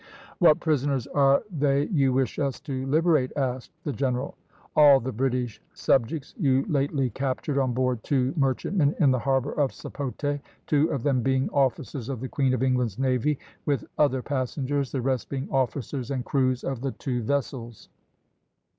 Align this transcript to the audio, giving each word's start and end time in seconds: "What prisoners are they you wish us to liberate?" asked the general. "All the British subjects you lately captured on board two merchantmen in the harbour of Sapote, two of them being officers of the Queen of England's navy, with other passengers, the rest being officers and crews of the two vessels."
"What 0.39 0.59
prisoners 0.59 1.05
are 1.05 1.43
they 1.55 1.85
you 1.89 2.11
wish 2.11 2.39
us 2.39 2.59
to 2.61 2.87
liberate?" 2.87 3.31
asked 3.35 3.71
the 3.83 3.93
general. 3.93 4.35
"All 4.75 4.99
the 4.99 5.11
British 5.11 5.61
subjects 5.75 6.33
you 6.39 6.65
lately 6.67 7.11
captured 7.11 7.59
on 7.59 7.73
board 7.73 8.03
two 8.03 8.33
merchantmen 8.35 8.95
in 8.99 9.11
the 9.11 9.19
harbour 9.19 9.51
of 9.51 9.69
Sapote, 9.71 10.39
two 10.65 10.91
of 10.91 11.03
them 11.03 11.21
being 11.21 11.51
officers 11.53 12.09
of 12.09 12.19
the 12.19 12.29
Queen 12.29 12.55
of 12.55 12.63
England's 12.63 12.97
navy, 12.97 13.37
with 13.67 13.85
other 13.99 14.23
passengers, 14.23 14.91
the 14.91 14.99
rest 15.03 15.29
being 15.29 15.47
officers 15.51 16.09
and 16.09 16.25
crews 16.25 16.63
of 16.63 16.81
the 16.81 16.93
two 16.93 17.21
vessels." 17.21 17.89